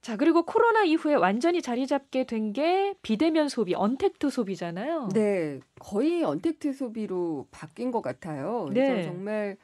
자, 0.00 0.16
그리고 0.16 0.44
코로나 0.46 0.84
이후에 0.84 1.14
완전히 1.14 1.60
자리 1.60 1.86
잡게 1.86 2.24
된 2.24 2.54
게 2.54 2.94
비대면 3.02 3.50
소비, 3.50 3.74
언택트 3.74 4.30
소비잖아요. 4.30 5.08
네. 5.12 5.60
거의 5.78 6.22
언택트 6.24 6.72
소비로 6.72 7.48
바뀐 7.50 7.90
것 7.90 8.00
같아요. 8.00 8.64
그래서 8.70 8.94
네. 8.94 9.02
정말 9.02 9.58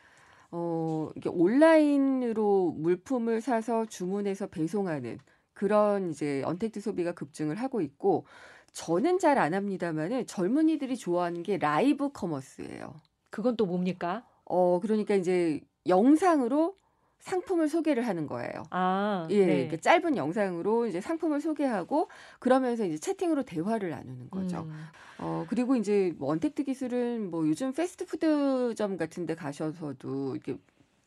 어, 0.51 1.09
이게 1.17 1.31
온라인으로 1.31 2.73
물품을 2.77 3.41
사서 3.41 3.87
주문해서 3.87 4.49
배송하는 4.49 5.19
그런 5.55 6.11
이제 6.11 6.43
언택트 6.45 6.81
소비가 6.81 7.13
급증을 7.13 7.57
하고 7.57 7.81
있고 7.81 8.25
저는 8.73 9.19
잘 9.19 9.39
안 9.39 9.55
합니다만은 9.55 10.27
젊은이들이 10.27 10.97
좋아하는 10.97 11.43
게 11.43 11.59
live 11.59 12.11
commerce예요. 12.11 12.95
그건 13.31 13.57
또 13.57 13.67
뭡니까? 13.67 14.27
어, 14.45 14.81
그러니까 14.81 15.15
이제 15.15 15.61
영상으로 15.87 16.77
상품을 17.21 17.69
소개를 17.69 18.07
하는 18.07 18.27
거예요. 18.27 18.65
아, 18.71 19.27
예, 19.31 19.47
네. 19.69 19.77
짧은 19.81 20.17
영상으로 20.17 20.87
이제 20.87 21.01
상품을 21.01 21.41
소개하고 21.41 22.09
그러면서 22.41 22.85
이제 22.85 22.99
채팅으로 22.99 23.45
대화를 23.45 23.91
나누는 23.91 24.29
거죠. 24.31 24.63
음. 24.63 24.85
어, 25.19 25.45
그리고 25.49 25.77
이제 25.77 26.13
뭐 26.19 26.31
언택트 26.33 26.65
기술은 26.65 27.31
뭐 27.31 27.47
요즘 27.47 27.73
패스트푸드점 27.73 28.97
같은 28.97 29.25
데 29.27 29.35
가셔서도 29.37 30.35
이렇게 30.35 30.57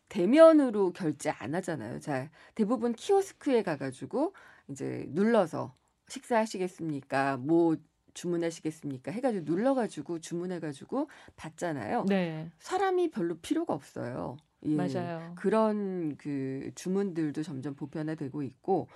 대면으로 0.10 0.92
결제 0.94 1.30
안 1.32 1.56
하잖아요. 1.56 2.00
잘 2.00 2.30
대부분 2.56 2.94
키오스크에 2.94 3.64
가가지고 3.64 4.34
이제 4.70 5.06
눌러서 5.10 5.74
식사하시겠습니까? 6.08 7.38
뭐 7.38 7.76
주문하시겠습니까? 8.14 9.12
해가지고 9.12 9.44
눌러가지고 9.46 10.20
주문해가지고 10.20 11.10
받잖아요. 11.36 12.06
네. 12.08 12.50
사람이 12.60 13.12
별로 13.12 13.36
필요가 13.36 13.74
없어요. 13.74 14.38
예, 14.64 14.76
맞아요. 14.76 15.34
그런 15.36 16.16
그 16.18 16.72
주문들도 16.76 17.44
점점 17.44 17.76
보편화되고 17.76 18.42
있고, 18.44 18.88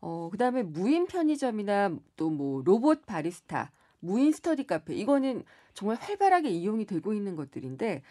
어, 0.00 0.28
그 0.30 0.38
다음에 0.38 0.62
무인 0.62 1.06
편의점이나 1.06 1.96
또 2.16 2.30
뭐 2.30 2.62
로봇 2.62 3.04
바리스타, 3.04 3.72
무인 4.00 4.32
스터디 4.32 4.64
카페, 4.66 4.94
이거는 4.94 5.42
정말 5.74 5.96
활발하게 5.96 6.50
이용이 6.50 6.86
되고 6.86 7.12
있는 7.12 7.34
것들인데, 7.36 8.02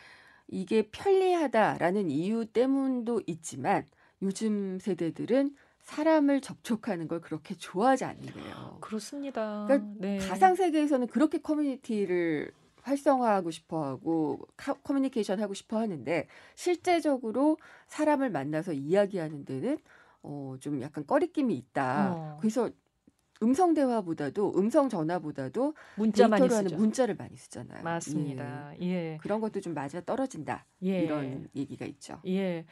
이게 0.48 0.90
편리하다라는 0.92 2.10
이유 2.10 2.46
때문도 2.46 3.22
있지만, 3.28 3.86
요즘 4.22 4.80
세대들은 4.80 5.56
사람을 5.82 6.42
접촉하는 6.42 7.08
걸 7.08 7.22
그렇게 7.22 7.56
좋아하지 7.56 8.04
않는데요. 8.06 8.78
그렇습니다. 8.82 9.66
그러니까 9.68 9.90
네. 10.00 10.18
가상 10.18 10.56
세계에서는 10.56 11.08
그렇게 11.08 11.38
커뮤니티를 11.38 12.52
활성화하고 12.82 13.52
싶어하고 13.52 14.48
커뮤니케이션 14.84 15.40
하고 15.42 15.54
싶어 15.54 15.78
하는데 15.78 16.28
실제적으로 16.56 17.58
사람을 17.88 18.30
만나서 18.30 18.74
이야기하는 18.74 19.46
데는 19.46 19.78
어, 20.24 20.56
좀 20.60 20.82
약간 20.82 21.06
꺼리낌이 21.06 21.56
있다. 21.56 22.14
어. 22.16 22.38
그래서 22.40 22.70
음성 23.44 23.74
대화보다도 23.74 24.54
음성 24.58 24.90
전화보다도 24.90 25.74
문자 25.96 26.28
많이 26.28 26.50
쓰죠. 26.50 26.76
문자를 26.76 27.16
많이 27.16 27.36
쓰잖아요. 27.36 27.84
맞습니다. 27.84 28.74
예. 28.82 28.88
예. 28.88 29.18
그런 29.22 29.40
것도 29.42 29.62
좀 29.62 29.74
맞아 29.74 30.02
떨어진다. 30.02 30.66
예. 30.84 31.02
이런 31.02 31.48
얘기가 31.56 31.86
있죠. 31.86 32.20
예. 32.28 32.66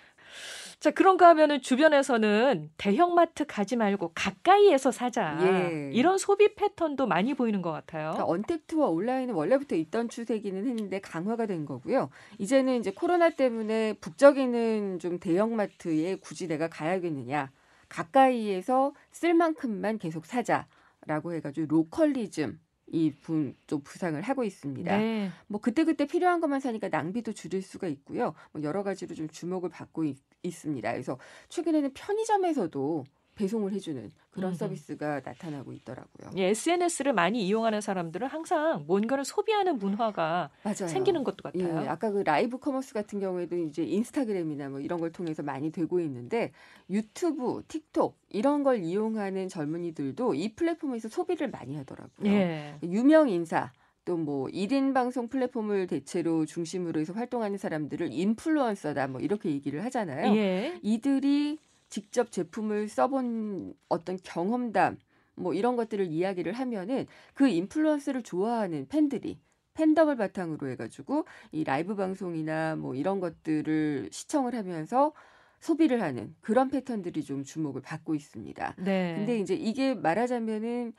자, 0.79 0.91
그런가 0.91 1.29
하면은 1.29 1.62
주변에서는 1.62 2.72
대형마트 2.77 3.45
가지 3.45 3.75
말고 3.75 4.12
가까이에서 4.13 4.91
사자. 4.91 5.38
예. 5.41 5.91
이런 5.93 6.17
소비 6.17 6.55
패턴도 6.55 7.07
많이 7.07 7.34
보이는 7.34 7.62
것 7.62 7.72
같아요. 7.72 8.12
그러니까 8.12 8.25
언택트와 8.25 8.88
온라인은 8.88 9.34
원래부터 9.34 9.75
있던 9.75 10.10
추세기는 10.10 10.65
했는데 10.65 11.00
강화가 11.00 11.45
된 11.45 11.65
거고요. 11.65 12.10
이제는 12.39 12.79
이제 12.79 12.91
코로나 12.91 13.29
때문에 13.29 13.93
북적이는 14.01 15.00
좀 15.00 15.19
대형마트에 15.19 16.15
굳이 16.15 16.48
내가 16.48 16.67
가야겠느냐. 16.67 17.51
가까이에서 17.96 18.94
쓸 19.12 19.34
만큼만 19.34 20.00
계속 20.00 20.25
사자라고 20.25 21.34
해가지고 21.34 21.68
로컬리즘 21.68 22.60
이분좀 22.88 23.82
부상을 23.84 24.22
하고 24.22 24.44
있습니다. 24.44 24.98
네. 24.98 25.30
뭐 25.48 25.62
그때그때 25.62 26.06
필요한 26.06 26.42
것만 26.42 26.60
사니까 26.60 26.90
낭비도 26.90 27.34
줄일 27.34 27.62
수가 27.62 27.88
있고요. 27.88 28.34
뭐 28.52 28.62
여러 28.64 28.84
가지로 28.84 29.16
좀 29.16 29.28
주목을 29.30 29.70
받고 29.70 30.04
있, 30.04 30.18
있습니다. 30.44 30.92
그래서 30.92 31.18
최근에는 31.50 31.94
편의점에서도 31.94 33.06
배송을 33.36 33.74
해주는 33.74 34.12
그런 34.32 34.50
음흠. 34.50 34.58
서비스가 34.58 35.22
나타나고 35.24 35.74
있더라고요. 35.74 36.32
예, 36.38 36.50
SNS를 36.50 37.13
많이 37.13 37.46
이용하는 37.46 37.82
사람들은 37.82 38.27
항상 38.27 38.86
뭔가를 38.88 39.25
소비하는 39.25 39.77
문화가 39.77 40.50
맞아요. 40.63 40.88
생기는 40.88 41.24
것도 41.24 41.44
같아요. 41.44 41.84
예, 41.84 41.88
아까 41.88 42.12
그 42.12 42.20
live 42.20 42.58
commerce 42.58 42.94
같은 42.94 43.20
경우에도 43.20 43.58
이제 43.58 43.84
인스타그램이나 43.84 44.70
뭐 44.70 44.80
이런 44.80 45.00
걸 45.00 45.12
통해서 45.12 45.44
많이 45.44 45.72
되고 45.72 46.00
있는데 46.00 46.51
유튜브, 46.89 47.63
틱톡 47.68 48.18
이런 48.30 48.63
걸 48.63 48.84
이용하는 48.84 49.50
젊은이들도 49.50 50.34
이 50.34 50.56
플랫폼에서 50.56 51.10
소비를 51.10 51.50
많이 51.50 51.75
하더라고요. 51.75 52.32
예. 52.32 52.75
유명 52.84 53.30
인사 53.30 53.72
또 54.06 54.24
뭐 54.24 54.48
1인 54.48 54.94
방송 54.94 55.27
플랫폼을 55.27 55.88
대체로 55.88 56.46
중심으로 56.46 57.00
해서 57.00 57.13
활동하는 57.13 57.58
사람들을 57.58 58.13
인플루언서다 58.13 59.08
뭐 59.08 59.20
이렇게 59.20 59.50
얘기를 59.50 59.84
하잖아요. 59.86 60.36
예. 60.36 60.80
이들이 60.84 61.58
직접 61.96 62.30
제품을 62.30 62.90
써본 62.90 63.74
어떤 63.88 64.18
경험담 64.22 64.98
뭐 65.36 65.54
이런 65.54 65.78
것들을 65.78 66.08
이야기를 66.08 66.52
하면은 66.52 67.08
그 67.34 67.48
인플루언서를 67.48 68.22
좋아하는 68.22 68.86
팬들이 68.90 69.40
팬덤을 69.75 70.18
바탕으로 70.18 70.68
해가지고 70.72 71.24
이 71.54 71.64
라이브 71.64 71.96
방송이나 71.96 72.75
뭐 72.75 72.96
이런 72.96 73.22
것들을 73.22 74.10
시청을 74.12 74.56
하면서 74.56 75.14
소비를 75.62 76.02
하는 76.02 76.36
그런 76.42 76.70
패턴들이 76.70 77.24
좀 77.24 77.46
주목을 77.46 77.82
받고 77.82 78.14
있습니다. 78.14 78.75
네. 78.80 79.16
근데 79.16 79.40
이제 79.40 79.56
이게 79.56 79.94
말하자면은 79.94 80.92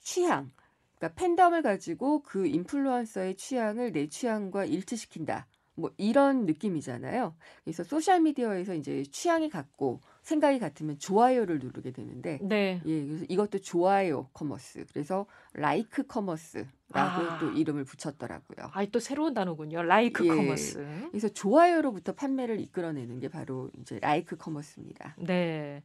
취향, 0.00 0.50
그러니까 0.98 1.14
팬덤을 1.14 1.62
가지고 1.62 2.24
그 2.24 2.48
인플루언서의 2.48 3.36
취향을 3.36 3.92
내 3.92 4.08
취향과 4.08 4.64
일치시킨다. 4.64 5.46
뭐 5.80 5.90
이런 5.96 6.44
느낌이잖아요. 6.44 7.34
그래서 7.64 7.82
소셜 7.84 8.20
미디어에서 8.20 8.74
이제 8.74 9.02
취향이 9.10 9.48
같고 9.48 10.00
생각이 10.30 10.60
같으면 10.60 10.98
좋아요를 10.98 11.58
누르게 11.58 11.90
되는데 11.90 12.38
네. 12.40 12.80
예, 12.86 13.04
그래서 13.04 13.24
이것도 13.28 13.58
좋아요 13.58 14.28
commerce. 14.32 14.86
그래서 14.92 15.26
like 15.54 16.04
commerce라고 16.06 16.70
아. 16.92 17.38
또 17.40 17.50
이름을 17.50 17.84
붙였더라고요. 17.84 18.70
아, 18.72 18.84
또 18.86 19.00
새로운 19.00 19.34
단어군요. 19.34 19.82
like 19.82 20.24
예. 20.24 20.28
commerce. 20.28 21.08
그래서 21.10 21.28
좋아요로부터 21.28 22.12
판매를 22.12 22.60
이끌어내는 22.60 23.18
게 23.18 23.28
바로 23.28 23.70
이제 23.80 23.98
like 24.00 24.36
commerce입니다. 24.36 25.16
네. 25.18 25.82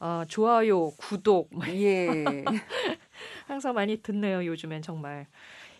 아, 0.00 0.24
좋아요, 0.28 0.90
구독. 0.96 1.50
예. 1.68 2.44
항상 3.46 3.74
많이 3.74 4.02
듣네요, 4.02 4.44
요즘엔 4.44 4.82
정말. 4.82 5.26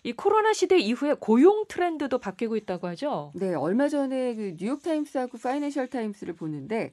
이 0.05 0.12
코로나 0.12 0.52
시대 0.52 0.78
이후에 0.78 1.14
고용 1.19 1.64
트렌드도 1.67 2.19
바뀌고 2.19 2.57
있다고 2.57 2.87
하죠? 2.88 3.33
네, 3.35 3.55
얼마 3.55 3.88
전에 3.88 4.35
그 4.37 4.57
뉴욕 4.57 4.83
타임스하고 4.83 5.38
파이낸셜 5.38 5.88
타임스를 5.88 6.35
보는데 6.35 6.93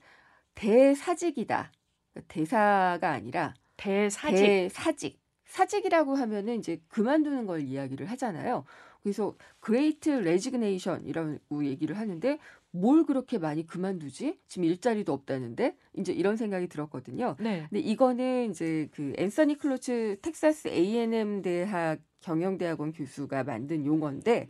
대사직이다. 0.56 1.72
그러니까 2.14 2.34
대사가 2.34 3.12
아니라 3.12 3.54
대사직. 3.78 4.38
대사직. 4.38 5.20
사직이라고 5.46 6.16
하면은 6.16 6.58
이제 6.58 6.82
그만두는 6.90 7.46
걸 7.46 7.62
이야기를 7.62 8.08
하잖아요. 8.12 8.66
그래서 9.04 9.36
Great 9.60 10.10
Resignation 10.10 11.06
이라고 11.06 11.64
얘기를 11.66 11.98
하는데 11.98 12.40
뭘 12.72 13.06
그렇게 13.06 13.38
많이 13.38 13.66
그만두지? 13.66 14.40
지금 14.48 14.66
일자리도 14.66 15.14
없다는데 15.14 15.78
이제 15.94 16.12
이런 16.12 16.36
생각이 16.36 16.68
들었거든요. 16.68 17.36
네. 17.40 17.68
근데 17.70 17.80
이거는 17.80 18.50
이제 18.50 18.90
그 18.92 19.14
앤서니 19.18 19.60
클로츠 19.60 20.18
텍사스 20.22 20.70
A&M 20.70 21.42
대학 21.42 22.00
경영대학원 22.22 22.92
교수가 22.92 23.44
만든 23.44 23.86
용어인데 23.86 24.50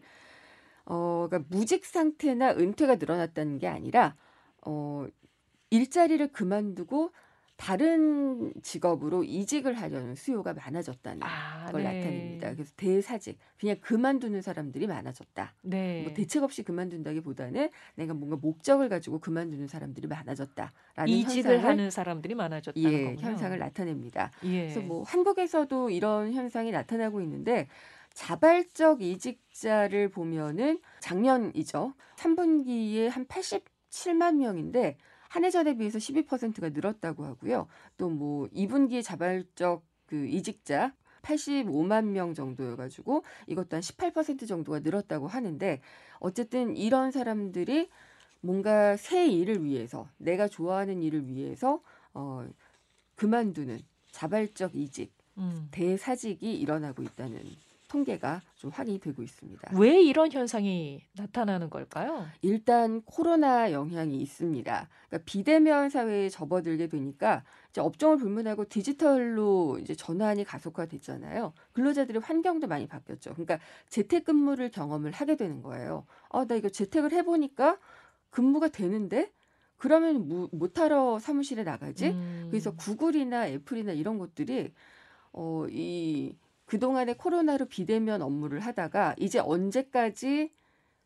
어 0.85 1.27
그러니까 1.29 1.47
무직 1.55 1.85
상태나 1.85 2.51
은퇴가 2.51 2.95
늘어났다는 2.95 3.59
게 3.59 3.67
아니라 3.67 4.15
어 4.65 5.05
일자리를 5.69 6.27
그만두고 6.31 7.12
다른 7.57 8.53
직업으로 8.62 9.24
이직을 9.24 9.75
하려는 9.75 10.15
수요가 10.15 10.53
많아졌다는 10.53 11.24
아, 11.24 11.67
걸 11.72 11.84
네. 11.84 12.00
나타냅니다. 12.00 12.53
그래서 12.53 12.74
대사직 12.75 13.39
그냥 13.57 13.77
그만두는 13.79 14.41
사람들이 14.41 14.88
많아졌다. 14.88 15.53
네. 15.62 16.03
뭐 16.03 16.13
대책 16.13 16.43
없이 16.43 16.63
그만둔다기보다는 16.63 17.69
내가 17.95 18.13
뭔가 18.13 18.36
목적을 18.36 18.89
가지고 18.89 19.19
그만두는 19.19 19.67
사람들이 19.67 20.07
많아졌다라는 20.07 21.07
이직을 21.07 21.53
현상을, 21.53 21.69
하는 21.69 21.91
사람들이 21.91 22.36
많아졌다는 22.36 22.91
예, 22.91 23.03
거군요. 23.05 23.22
현상을 23.22 23.57
나타냅니다. 23.57 24.31
예. 24.43 24.63
그래서 24.63 24.81
뭐 24.81 25.03
한국에서도 25.03 25.89
이런 25.91 26.34
현상이 26.34 26.72
나타나고 26.72 27.22
있는데 27.22 27.69
자발적 28.13 29.01
이직자를 29.01 30.10
보면은 30.10 30.79
작년이죠. 31.00 31.93
3분기에 32.17 33.10
한 33.10 33.25
87만 33.27 34.38
명인데 34.38 34.98
한 35.29 35.44
해 35.44 35.50
전에 35.51 35.75
비해서 35.77 35.98
12%가 36.00 36.70
늘었다고 36.70 37.25
하고요. 37.25 37.67
또 37.98 38.10
뭐 38.10 38.48
2분기에 38.50 39.03
자발적 39.03 39.84
그 40.08 40.25
이직자 40.27 40.94
85만 41.22 42.05
명 42.05 42.34
정도여가지고 42.34 43.24
이것도 43.48 43.75
한 43.77 43.82
18% 43.82 44.48
정도가 44.48 44.79
늘었다고 44.79 45.27
하는데 45.27 45.82
어쨌든 46.20 46.75
이런 46.77 47.12
사람들이 47.12 47.89
뭔가 48.41 48.96
새 48.96 49.27
일을 49.27 49.63
위해서 49.63 50.08
내가 50.17 50.48
좋아하는 50.48 51.01
일을 51.01 51.27
위해서 51.27 51.82
어 52.13 52.48
그만두는 53.15 53.79
자발적 54.12 54.75
이직, 54.75 55.12
음. 55.38 55.67
대사직이 55.72 56.53
일어나고 56.55 57.01
있다는 57.03 57.39
통계가 57.88 58.42
좀 58.56 58.72
확인이 58.72 59.00
되고 59.00 59.22
있습니다. 59.22 59.72
왜 59.77 60.01
이런 60.01 60.32
현상이 60.32 61.01
나타나는 61.13 61.70
걸까요? 61.70 62.25
일단 62.42 63.01
코로나 63.04 63.72
영향이 63.72 64.18
있습니다. 64.18 64.89
그러니까 65.08 65.25
비대면 65.25 65.89
사회에 65.89 66.30
접어들게 66.30 66.88
되니까 66.88 67.44
이제 67.70 67.82
업종을 67.82 68.18
불문하고 68.18 68.65
디지털로 68.65 69.80
이제 69.82 69.96
전환이 69.96 70.44
가속화됐잖아요. 70.44 71.54
근로자들의 71.74 72.22
환경도 72.22 72.68
많이 72.68 72.88
바뀌었죠. 72.88 73.32
그러니까 73.34 73.60
재택근무를 73.89 74.72
경험을 74.72 75.12
하게 75.12 75.36
되는 75.36 75.62
거예요. 75.62 76.06
어, 76.30 76.46
나 76.46 76.56
이거 76.56 76.70
재택을 76.70 77.12
해보니까 77.12 77.77
근무가 78.30 78.68
되는데 78.68 79.32
그러면 79.77 80.27
뭐, 80.27 80.50
못하러 80.51 81.20
사무실에 81.20 81.63
나가지? 81.63 82.08
음. 82.08 82.48
그래서 82.50 82.75
구글이나 82.75 83.48
애플이나 83.50 83.92
이런 83.92 84.18
것들이 84.18 84.72
어, 85.34 85.65
이 85.70 86.34
그동안에 86.65 87.13
코로나로 87.13 87.65
비대면 87.65 88.22
업무를 88.22 88.60
하다가 88.60 89.15
이제 89.17 89.39
언제까지 89.39 90.51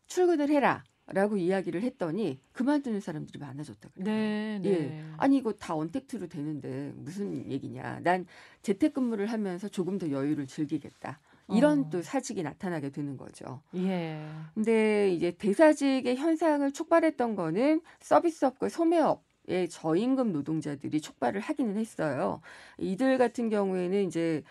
출근을 0.06 0.48
해라. 0.48 0.84
라고 1.12 1.36
이야기를 1.36 1.82
했더니 1.82 2.38
그만두는 2.52 3.00
사람들이 3.00 3.40
많아졌다 3.40 3.88
그래요. 3.94 4.04
네, 4.04 4.60
네. 4.62 4.70
예. 4.70 5.04
아니 5.16 5.38
이거 5.38 5.52
다 5.52 5.74
언택트로 5.74 6.28
되는데 6.28 6.92
무슨 6.94 7.50
얘기냐. 7.50 7.98
난 8.04 8.26
재택근무를 8.62 9.26
하면서 9.26 9.68
조금 9.68 9.98
더 9.98 10.08
여유를 10.08 10.46
즐기겠다. 10.46 11.18
이런 11.48 11.80
어. 11.80 11.90
또 11.90 12.02
사직이 12.02 12.44
나타나게 12.44 12.90
되는 12.90 13.16
거죠. 13.16 13.60
예. 13.74 14.24
근데 14.54 15.12
이제 15.12 15.32
대사직의 15.32 16.16
현상을 16.16 16.70
촉발했던 16.70 17.34
거는 17.34 17.80
서비스업과 17.98 18.68
소매업 18.68 19.24
의 19.48 19.68
저임금 19.68 20.32
노동자들이 20.32 21.00
촉발을 21.00 21.40
하기는 21.40 21.76
했어요. 21.76 22.40
이들 22.78 23.18
같은 23.18 23.48
경우에는 23.48 24.06
이제 24.06 24.44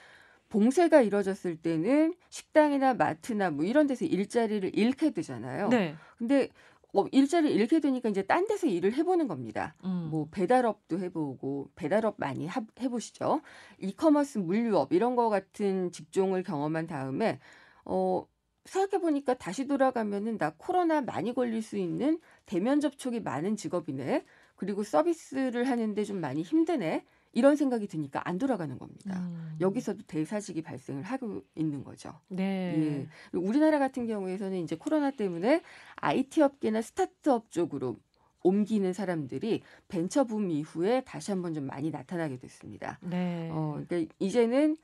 봉쇄가 0.50 1.02
이뤄졌을 1.02 1.56
때는 1.56 2.14
식당이나 2.30 2.96
마트나 2.96 3.52
뭐 3.52 3.66
이런 3.66 3.88
데서 3.88 4.06
일자리를 4.06 4.72
잃게 4.74 5.12
되잖아요. 5.12 5.70
네. 5.70 5.96
근데 6.18 6.50
어, 6.94 7.06
일자리를 7.12 7.56
잃게 7.56 7.80
되니까 7.80 8.10
이제 8.10 8.24
딴 8.24 8.48
데서 8.48 8.68
일을 8.68 8.94
해보는 8.94 9.28
겁니다. 9.28 9.76
음. 9.86 10.08
뭐 10.10 10.28
배달업도 10.32 11.00
해보고 11.00 11.70
배달업 11.76 12.16
많이 12.18 12.48
하, 12.48 12.62
해보시죠. 12.80 13.42
이커머스 13.78 14.40
물류업 14.40 14.92
이런 14.94 15.16
거 15.16 15.30
같은 15.30 15.92
직종을 15.92 16.44
경험한 16.44 16.88
다음에 16.88 17.40
어 17.86 18.26
생각해 18.66 19.02
보니까 19.02 19.36
다시 19.36 19.68
돌아가면은 19.68 20.38
나 20.38 20.54
코로나 20.58 21.02
많이 21.02 21.34
걸릴 21.34 21.62
수 21.62 21.78
있는 21.78 22.20
대면 22.46 22.80
접촉이 22.80 23.20
많은 23.20 23.56
직업이네. 23.56 24.26
그리고 24.56 24.84
서비스를 24.84 25.70
하는데 25.70 26.04
좀 26.04 26.20
많이 26.20 26.42
힘드네. 26.42 27.06
이런 27.32 27.56
생각이 27.56 27.88
드니까 27.88 28.28
안 28.28 28.38
돌아가는 28.38 28.78
겁니다. 28.78 29.20
음. 29.20 29.56
여기서도 29.62 30.04
대사직이 30.08 30.62
발생을 30.62 31.04
하고 31.04 31.44
있는 31.56 31.84
거죠. 31.84 32.20
네. 32.28 33.08
예. 33.34 33.38
우리나라 33.38 33.78
같은 33.80 34.08
경우에서는 34.08 34.58
이제 34.60 34.76
코로나 34.76 35.12
때문에 35.12 35.62
IT 35.98 36.42
업계나 36.42 36.82
스타트업 36.82 37.52
쪽으로 37.52 37.98
옮기는 38.42 38.94
사람들이 38.94 39.62
벤처 39.88 40.24
붐 40.24 40.50
이후에 40.50 41.02
다시 41.02 41.32
한번 41.32 41.54
좀 41.54 41.66
많이 41.66 41.92
나타나게 41.92 42.38
됐습니다. 42.38 43.00
네. 43.02 43.50
어, 43.52 43.82
그러니까 43.88 44.14
이제는 44.20 44.78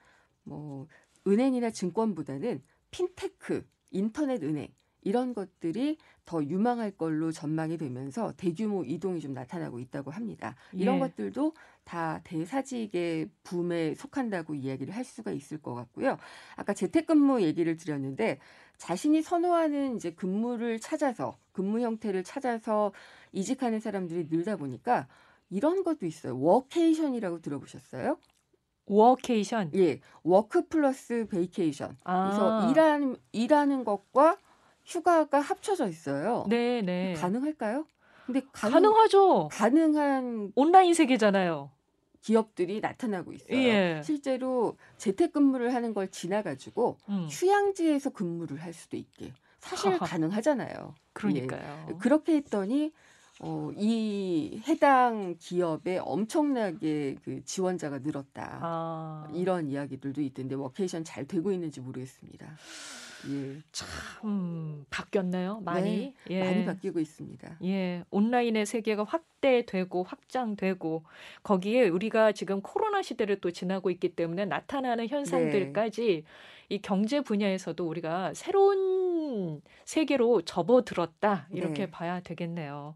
뭐 0.43 0.88
은행이나 1.25 1.71
증권보다는 1.71 2.62
핀테크, 2.91 3.65
인터넷 3.91 4.43
은행 4.43 4.67
이런 5.01 5.34
것들이 5.34 5.97
더 6.25 6.43
유망할 6.43 6.91
걸로 6.91 7.31
전망이 7.31 7.77
되면서 7.77 8.33
대규모 8.38 8.83
이동이 8.83 9.19
좀 9.19 9.33
나타나고 9.33 9.79
있다고 9.79 10.11
합니다. 10.11 10.55
이런 10.73 10.95
예. 10.95 10.99
것들도 10.99 11.53
다 11.83 12.21
대사직의 12.23 13.29
붐에 13.43 13.93
속한다고 13.95 14.55
이야기를 14.55 14.95
할 14.95 15.03
수가 15.03 15.31
있을 15.31 15.59
것 15.61 15.75
같고요. 15.75 16.17
아까 16.55 16.73
재택근무 16.73 17.41
얘기를 17.43 17.77
드렸는데 17.77 18.39
자신이 18.77 19.21
선호하는 19.21 19.95
이제 19.95 20.11
근무를 20.11 20.79
찾아서 20.79 21.38
근무 21.51 21.79
형태를 21.79 22.23
찾아서 22.23 22.91
이직하는 23.31 23.79
사람들이 23.79 24.27
늘다 24.29 24.57
보니까 24.57 25.07
이런 25.49 25.83
것도 25.83 26.05
있어요. 26.05 26.38
workation이라고 26.39 27.41
들어보셨어요? 27.41 28.17
워케이션? 28.88 29.71
예. 29.75 29.99
work 30.23 30.67
plus 30.67 31.27
vacation. 31.29 31.97
아. 32.03 32.23
그래서 32.23 32.71
일하는 32.71 33.15
일하는 33.31 33.83
것과 33.83 34.38
휴가가 34.85 35.39
합쳐져 35.39 35.87
있어요. 35.87 36.45
네, 36.47 36.81
네. 36.81 37.13
가능할까요? 37.13 37.85
근데 38.25 38.41
가능, 38.51 38.95
하죠 38.95 39.49
가능한 39.51 40.51
온라인 40.55 40.93
세계잖아요. 40.93 41.71
기업들이 42.21 42.79
나타나고 42.79 43.33
있어요. 43.33 43.57
예. 43.57 44.01
실제로 44.03 44.77
재택근무를 44.97 45.75
하는 45.75 45.93
걸 45.93 46.09
지나가지고 46.09 46.97
음. 47.09 47.27
휴양지에서 47.29 48.09
근무를 48.09 48.63
할 48.63 48.73
수도 48.73 48.97
있게 48.97 49.31
사실 49.59 49.91
하하. 49.91 50.05
가능하잖아요. 50.05 50.95
그러니까요. 51.13 51.87
예. 51.89 51.93
그렇게 51.99 52.35
했더니 52.37 52.91
어, 53.41 53.69
이 53.75 54.61
해당 54.67 55.35
기업에 55.37 55.99
엄청나게 55.99 57.17
그 57.23 57.43
지원자가 57.43 57.99
늘었다. 57.99 58.59
아. 58.61 59.27
이런 59.33 59.67
이야기들도 59.67 60.21
있던데 60.21 60.55
워케이션 60.55 61.03
잘 61.03 61.27
되고 61.27 61.51
있는지 61.51 61.79
모르겠습니다. 61.81 62.47
예. 63.29 63.57
참 63.71 64.85
바뀌었네요. 64.89 65.61
많이. 65.61 65.89
네, 65.89 66.15
예. 66.29 66.43
많이 66.43 66.65
바뀌고 66.65 66.99
있습니다. 66.99 67.57
예. 67.63 68.03
온라인의 68.11 68.65
세계가 68.65 69.03
확대되고 69.03 70.03
확장되고 70.03 71.03
거기에 71.43 71.89
우리가 71.89 72.31
지금 72.31 72.61
코로나 72.61 73.01
시대를 73.01 73.41
또 73.41 73.51
지나고 73.51 73.89
있기 73.91 74.15
때문에 74.15 74.45
나타나는 74.45 75.07
현상들까지 75.07 76.01
네. 76.01 76.23
이 76.69 76.81
경제 76.81 77.21
분야에서도 77.21 77.88
우리가 77.88 78.33
새로운 78.33 79.61
세계로 79.85 80.41
접어들었다. 80.41 81.47
이렇게 81.51 81.85
네. 81.85 81.91
봐야 81.91 82.19
되겠네요. 82.21 82.95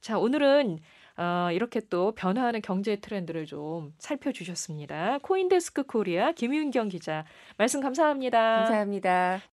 자, 0.00 0.18
오늘은 0.18 0.78
어, 1.18 1.50
이렇게 1.52 1.80
또 1.90 2.12
변화하는 2.12 2.62
경제 2.62 2.96
트렌드를 2.96 3.44
좀 3.44 3.92
살펴주셨습니다. 3.98 5.18
코인데스크 5.22 5.82
코리아 5.82 6.32
김윤경 6.32 6.88
기자 6.88 7.24
말씀 7.56 7.80
감사합니다. 7.80 8.38
감사합니다. 8.58 9.40